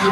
I 0.00 0.06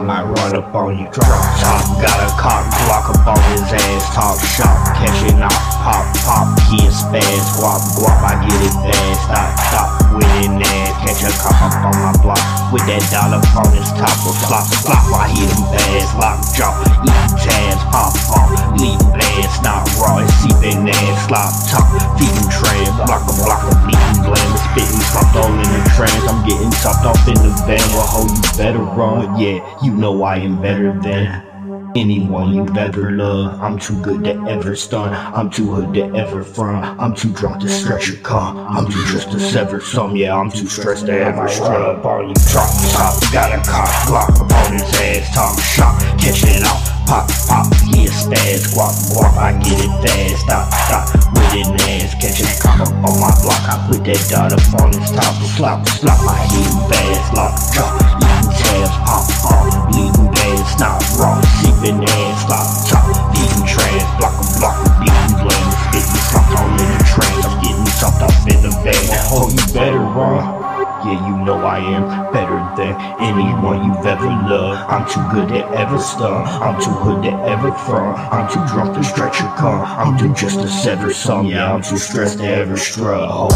might 0.00 0.24
run 0.24 0.56
up 0.56 0.74
on 0.74 0.96
you, 0.96 1.04
drop 1.12 1.28
top, 1.60 1.84
got 2.00 2.16
a 2.16 2.32
cocked 2.40 2.72
Glock 2.80 3.12
up 3.12 3.28
on 3.28 3.36
his 3.52 3.60
ass, 3.68 4.08
talk 4.14 4.40
shop, 4.40 4.96
catching 4.96 5.42
off, 5.42 5.52
pop, 5.84 6.08
pop, 6.24 6.56
he 6.72 6.80
is 6.86 6.96
fast. 7.12 7.60
guap, 7.60 7.84
guap, 8.00 8.24
I 8.24 8.40
get 8.40 8.56
it 8.56 8.72
fast, 8.88 9.20
stop, 9.28 9.52
stop, 9.68 10.16
winning 10.16 10.64
ass, 10.64 10.96
catch 11.04 11.28
a 11.28 11.30
cop 11.36 11.60
up 11.60 11.76
on 11.84 11.96
my 12.00 12.16
block, 12.22 12.40
with 12.72 12.86
that 12.88 13.04
dollar 13.12 13.44
on 13.60 13.68
his 13.76 13.92
top, 14.00 14.16
of 14.24 14.32
flop, 14.48 14.64
flop, 14.80 15.04
I 15.12 15.28
hit 15.28 15.52
him 15.52 15.60
fast, 15.76 16.16
lock, 16.16 16.40
drop. 16.56 16.69
Ass. 21.00 21.26
Slop 21.26 21.50
top, 21.70 21.86
feeding 22.18 22.50
trash. 22.50 22.88
Block 23.06 23.24
a 23.24 23.32
block 23.40 23.62
of 23.64 23.76
bleeding 23.84 24.22
glam. 24.24 24.50
Spitting, 24.70 25.00
all 25.40 25.52
in 25.52 25.62
the 25.62 25.90
trance. 25.96 26.24
I'm 26.28 26.46
getting 26.46 26.70
topped 26.82 27.06
off 27.06 27.28
in 27.28 27.34
the 27.34 27.52
van. 27.66 27.80
Well, 27.96 28.06
ho, 28.06 28.26
you 28.28 28.58
better 28.58 28.78
run. 28.78 29.40
Yeah, 29.40 29.58
you 29.82 29.94
know 29.94 30.22
I 30.22 30.36
am 30.36 30.60
better 30.60 30.92
than. 31.00 31.46
Anyone 31.96 32.54
you've 32.54 32.76
ever 32.76 33.10
loved, 33.10 33.60
I'm 33.60 33.76
too 33.76 34.00
good 34.00 34.22
to 34.22 34.34
ever 34.48 34.76
stun. 34.76 35.12
I'm 35.12 35.50
too 35.50 35.72
hood 35.72 35.92
to 35.94 36.14
ever 36.14 36.44
front. 36.44 36.84
I'm 37.00 37.16
too 37.16 37.32
drunk 37.32 37.62
to 37.62 37.68
stretch 37.68 38.08
your 38.08 38.18
car. 38.18 38.54
I'm 38.56 38.86
too 38.86 39.04
just 39.06 39.32
to 39.32 39.40
sever 39.40 39.80
some. 39.80 40.14
Yeah, 40.14 40.36
I'm 40.36 40.52
too 40.52 40.68
stressed 40.68 41.06
to 41.06 41.12
ever 41.12 41.48
strut 41.48 41.82
up 41.82 42.04
on 42.04 42.28
you. 42.28 42.34
Drop 42.48 42.70
top, 42.92 43.32
got 43.32 43.52
a 43.52 43.68
cocked 43.68 44.08
Glock 44.08 44.40
up 44.40 44.52
on 44.52 44.72
his 44.72 44.82
ass. 44.82 45.34
Talk 45.34 45.58
shop, 45.58 45.98
catch 46.20 46.44
it 46.44 46.62
Pop, 47.10 47.26
pop, 47.50 47.66
yeah, 47.90 48.06
spaz, 48.06 48.70
guap, 48.70 48.94
guap, 49.10 49.34
I 49.34 49.50
get 49.58 49.82
it 49.82 49.90
fast. 49.98 50.46
Stop, 50.46 50.70
stop, 50.86 51.10
with 51.34 51.58
it 51.58 51.66
ass. 51.90 52.14
Catch 52.22 52.38
a 52.38 52.46
cock 52.62 52.86
up 52.86 52.94
on 53.02 53.18
my 53.18 53.34
block. 53.42 53.66
I 53.66 53.82
put 53.90 54.06
that 54.06 54.22
dot 54.30 54.54
up 54.54 54.62
on 54.78 54.94
his 54.94 55.10
top. 55.10 55.34
Slop, 55.58 55.82
slop, 55.90 56.22
I 56.22 56.38
hit 56.46 56.70
him 56.70 56.78
fast. 56.86 57.34
Lock, 57.34 57.58
drop, 57.74 57.98
eating 58.14 58.54
tabs. 58.54 58.94
Pop, 59.02 59.26
pop, 59.42 59.90
bleeding 59.90 60.30
bands. 60.30 60.70
Not 60.78 61.02
raw, 61.18 61.42
seeping 61.58 61.98
ass. 61.98 62.46
Slop, 62.46 62.62
chop, 62.86 63.02
feeding 63.34 63.66
trash. 63.66 64.06
Block 64.14 64.38
a 64.38 64.46
block, 64.62 64.78
bleeding 65.02 65.34
glam. 65.42 65.66
Spitting 65.90 66.22
slop 66.30 66.46
all 66.62 66.70
in 66.78 66.94
the 66.94 67.02
trash. 67.10 67.42
I'm 67.42 67.58
getting 67.58 67.90
chopped 67.98 68.22
off 68.22 68.38
in 68.46 68.62
the 68.62 68.70
van. 68.86 69.18
Oh, 69.34 69.50
you 69.50 69.66
better 69.74 69.98
run. 69.98 70.69
Yeah, 71.04 71.26
you 71.26 71.44
know 71.44 71.56
I 71.64 71.78
am 71.78 72.30
better 72.30 72.58
than 72.76 72.94
anyone 73.20 73.84
you've 73.86 74.04
ever 74.04 74.26
loved. 74.26 74.80
I'm 74.90 75.08
too 75.08 75.24
good 75.32 75.48
to 75.48 75.66
ever 75.70 75.98
stun. 75.98 76.46
I'm 76.46 76.78
too 76.78 76.90
hood 76.90 77.22
to 77.22 77.30
ever 77.48 77.72
front. 77.72 78.18
I'm 78.18 78.46
too 78.52 78.62
drunk 78.72 78.96
to 78.96 79.02
stretch 79.02 79.40
your 79.40 79.48
car. 79.56 79.82
I'm 79.84 80.18
too 80.18 80.34
just 80.34 80.60
to 80.60 80.68
sever 80.68 81.12
some. 81.14 81.46
Yeah, 81.46 81.72
I'm 81.72 81.82
too 81.82 81.96
stressed 81.96 82.38
to 82.38 82.44
ever 82.44 82.76
struggle. 82.76 83.48